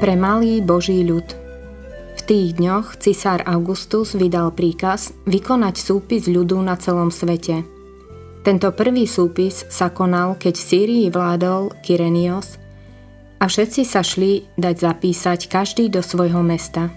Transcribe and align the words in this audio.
pre 0.00 0.16
malý 0.16 0.64
Boží 0.64 1.04
ľud. 1.04 1.28
V 2.16 2.20
tých 2.24 2.56
dňoch 2.56 2.96
cisár 2.96 3.44
Augustus 3.44 4.16
vydal 4.16 4.48
príkaz 4.56 5.12
vykonať 5.28 5.76
súpis 5.76 6.24
ľudu 6.24 6.56
na 6.64 6.80
celom 6.80 7.12
svete. 7.12 7.60
Tento 8.40 8.72
prvý 8.72 9.04
súpis 9.04 9.68
sa 9.68 9.92
konal, 9.92 10.40
keď 10.40 10.56
v 10.56 10.64
Sýrii 10.64 11.06
vládol 11.12 11.76
Kyrenios 11.84 12.56
a 13.36 13.44
všetci 13.44 13.84
sa 13.84 14.00
šli 14.00 14.48
dať 14.56 14.76
zapísať 14.80 15.52
každý 15.52 15.92
do 15.92 16.00
svojho 16.00 16.40
mesta. 16.40 16.88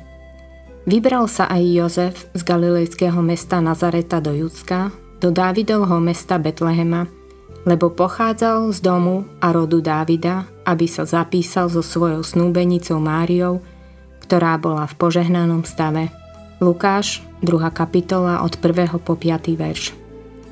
Vybral 0.88 1.28
sa 1.28 1.52
aj 1.52 1.64
Jozef 1.76 2.16
z 2.32 2.42
galilejského 2.48 3.20
mesta 3.20 3.60
Nazareta 3.60 4.24
do 4.24 4.32
Judska, 4.32 4.96
do 5.20 5.28
Dávidovho 5.28 6.00
mesta 6.00 6.40
Betlehema, 6.40 7.12
lebo 7.68 7.92
pochádzal 7.92 8.72
z 8.72 8.80
domu 8.80 9.28
a 9.44 9.52
rodu 9.52 9.84
Dávida, 9.84 10.53
aby 10.64 10.88
sa 10.88 11.04
zapísal 11.04 11.68
so 11.68 11.84
svojou 11.84 12.24
snúbenicou 12.24 13.00
Máriou, 13.00 13.64
ktorá 14.24 14.56
bola 14.58 14.88
v 14.88 14.98
požehnanom 14.98 15.68
stave. 15.68 16.10
Lukáš, 16.64 17.20
2. 17.44 17.70
kapitola 17.76 18.40
od 18.42 18.56
1. 18.56 19.00
po 19.04 19.20
5. 19.20 19.54
verš. 19.60 19.92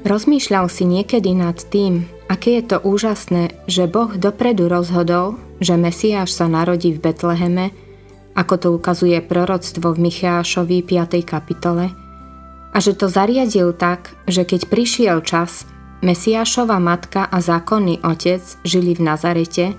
Rozmýšľal 0.01 0.65
si 0.67 0.83
niekedy 0.83 1.31
nad 1.37 1.55
tým, 1.61 2.09
aké 2.27 2.59
je 2.59 2.75
to 2.75 2.77
úžasné, 2.81 3.53
že 3.69 3.85
Boh 3.85 4.11
dopredu 4.17 4.67
rozhodol, 4.67 5.37
že 5.61 5.77
Mesiáš 5.77 6.33
sa 6.33 6.49
narodí 6.49 6.91
v 6.91 6.99
Betleheme, 6.99 7.69
ako 8.33 8.53
to 8.57 8.67
ukazuje 8.73 9.19
proroctvo 9.21 9.93
v 9.93 10.09
Michášovi 10.09 10.83
5. 10.83 11.21
kapitole, 11.21 11.93
a 12.71 12.77
že 12.79 12.95
to 12.95 13.11
zariadil 13.11 13.75
tak, 13.75 14.15
že 14.31 14.47
keď 14.47 14.71
prišiel 14.71 15.17
čas, 15.21 15.67
Mesiášova 16.01 16.81
matka 16.81 17.29
a 17.29 17.37
zákonný 17.43 18.01
otec 18.01 18.41
žili 18.65 18.97
v 18.97 19.05
Nazarete 19.05 19.77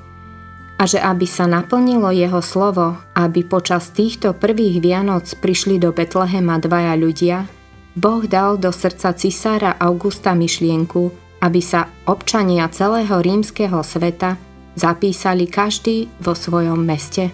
a 0.83 0.91
že 0.91 0.99
aby 0.99 1.31
sa 1.31 1.47
naplnilo 1.47 2.11
jeho 2.11 2.43
slovo, 2.43 2.99
aby 3.15 3.47
počas 3.47 3.95
týchto 3.95 4.35
prvých 4.35 4.83
Vianoc 4.83 5.31
prišli 5.39 5.79
do 5.79 5.95
Betlehema 5.95 6.59
dvaja 6.59 6.99
ľudia, 6.99 7.47
Boh 7.95 8.27
dal 8.27 8.59
do 8.59 8.75
srdca 8.75 9.15
cisára 9.15 9.79
Augusta 9.79 10.35
myšlienku, 10.35 11.15
aby 11.39 11.63
sa 11.63 11.87
občania 12.11 12.67
celého 12.67 13.15
rímskeho 13.15 13.79
sveta 13.87 14.35
zapísali 14.75 15.47
každý 15.47 16.11
vo 16.19 16.35
svojom 16.35 16.83
meste. 16.83 17.31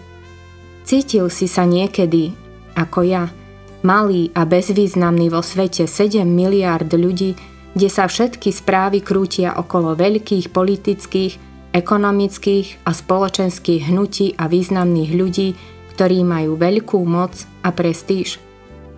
Cítil 0.85 1.33
si 1.33 1.49
sa 1.49 1.65
niekedy, 1.65 2.37
ako 2.77 3.01
ja, 3.01 3.33
malý 3.81 4.29
a 4.37 4.45
bezvýznamný 4.45 5.33
vo 5.33 5.41
svete 5.41 5.89
7 5.89 6.21
miliárd 6.29 6.93
ľudí, 6.93 7.33
kde 7.73 7.89
sa 7.89 8.11
všetky 8.11 8.53
správy 8.53 9.01
krútia 9.01 9.57
okolo 9.57 9.97
veľkých 9.97 10.53
politických, 10.53 11.48
ekonomických 11.79 12.83
a 12.83 12.91
spoločenských 12.91 13.87
hnutí 13.87 14.35
a 14.35 14.51
významných 14.51 15.13
ľudí, 15.15 15.49
ktorí 15.95 16.27
majú 16.27 16.59
veľkú 16.59 16.99
moc 17.07 17.47
a 17.63 17.71
prestíž? 17.71 18.43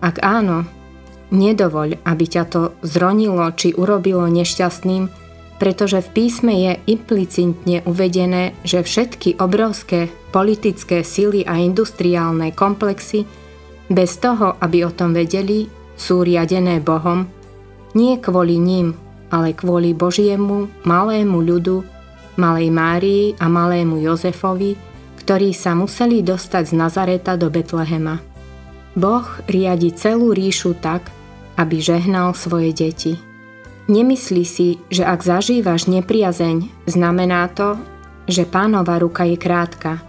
Ak 0.01 0.17
áno, 0.25 0.65
nedovoľ, 1.29 2.01
aby 2.01 2.25
ťa 2.25 2.43
to 2.49 2.61
zronilo 2.81 3.45
či 3.53 3.77
urobilo 3.77 4.25
nešťastným, 4.25 5.07
pretože 5.61 6.01
v 6.01 6.09
písme 6.09 6.53
je 6.57 6.73
implicitne 6.89 7.85
uvedené, 7.85 8.57
že 8.65 8.81
všetky 8.81 9.37
obrovské 9.37 10.09
politické 10.33 11.05
sily 11.05 11.45
a 11.45 11.61
industriálne 11.61 12.49
komplexy, 12.51 13.29
bez 13.93 14.17
toho, 14.17 14.57
aby 14.57 14.81
o 14.83 14.91
tom 14.91 15.13
vedeli, 15.13 15.69
sú 15.93 16.25
riadené 16.25 16.81
Bohom 16.81 17.29
nie 17.93 18.15
kvôli 18.19 18.55
ním, 18.55 18.95
ale 19.31 19.51
kvôli 19.55 19.91
Božiemu, 19.91 20.71
malému 20.87 21.39
ľudu, 21.43 21.83
malej 22.37 22.69
Márii 22.71 23.25
a 23.39 23.49
malému 23.49 23.99
Jozefovi, 23.99 24.75
ktorí 25.19 25.55
sa 25.55 25.73
museli 25.73 26.19
dostať 26.21 26.71
z 26.71 26.73
Nazareta 26.75 27.39
do 27.39 27.51
Betlehema. 27.51 28.19
Boh 28.93 29.27
riadi 29.47 29.95
celú 29.95 30.35
ríšu 30.35 30.75
tak, 30.79 31.07
aby 31.55 31.79
žehnal 31.79 32.35
svoje 32.35 32.75
deti. 32.75 33.13
Nemyslí 33.87 34.43
si, 34.43 34.79
že 34.87 35.03
ak 35.03 35.23
zažívaš 35.23 35.87
nepriazeň, 35.87 36.87
znamená 36.87 37.47
to, 37.51 37.79
že 38.27 38.47
pánova 38.47 38.99
ruka 38.99 39.27
je 39.27 39.35
krátka. 39.39 39.99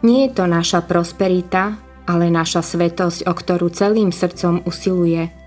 Nie 0.00 0.28
je 0.28 0.40
to 0.40 0.44
naša 0.48 0.84
prosperita, 0.84 1.76
ale 2.08 2.32
naša 2.32 2.64
svetosť, 2.64 3.28
o 3.28 3.32
ktorú 3.32 3.68
celým 3.68 4.10
srdcom 4.10 4.64
usiluje– 4.64 5.28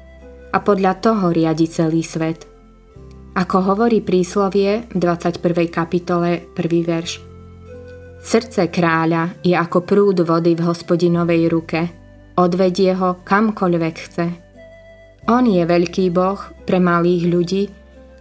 a 0.54 0.58
podľa 0.62 0.94
toho 1.02 1.34
riadi 1.34 1.66
celý 1.66 2.06
svet. 2.06 2.46
Ako 3.34 3.66
hovorí 3.66 4.06
príslovie 4.06 4.86
v 4.94 4.98
21. 5.02 5.66
kapitole 5.66 6.54
1. 6.54 6.86
verš. 6.86 7.18
Srdce 8.22 8.70
kráľa 8.70 9.42
je 9.42 9.58
ako 9.58 9.82
prúd 9.82 10.22
vody 10.22 10.54
v 10.54 10.62
hospodinovej 10.62 11.50
ruke. 11.50 11.82
Odvedie 12.38 12.94
ho 12.94 13.26
kamkoľvek 13.26 13.96
chce. 13.98 14.26
On 15.34 15.42
je 15.42 15.66
veľký 15.66 16.14
boh 16.14 16.38
pre 16.62 16.78
malých 16.78 17.24
ľudí 17.26 17.64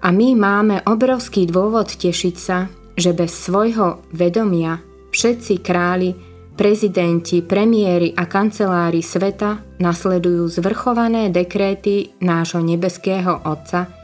a 0.00 0.08
my 0.08 0.32
máme 0.32 0.80
obrovský 0.88 1.44
dôvod 1.44 1.92
tešiť 1.92 2.36
sa, 2.40 2.72
že 2.96 3.12
bez 3.12 3.36
svojho 3.36 4.08
vedomia 4.16 4.80
všetci 5.12 5.60
králi 5.60 6.16
prezidenti, 6.56 7.44
premiéry 7.44 8.16
a 8.16 8.24
kancelári 8.24 9.04
sveta 9.04 9.76
nasledujú 9.76 10.48
zvrchované 10.48 11.28
dekréty 11.28 12.16
nášho 12.24 12.64
nebeského 12.64 13.44
Otca, 13.44 14.01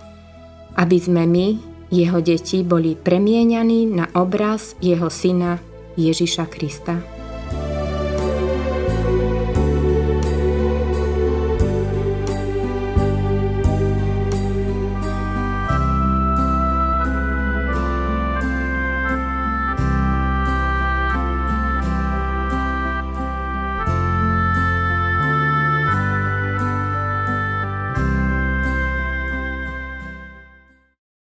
aby 0.78 0.98
sme 1.02 1.26
my, 1.26 1.46
jeho 1.90 2.22
deti, 2.22 2.62
boli 2.62 2.94
premieňaní 2.94 3.90
na 3.90 4.06
obraz 4.14 4.78
jeho 4.78 5.10
syna 5.10 5.58
Ježiša 5.98 6.46
Krista. 6.46 7.17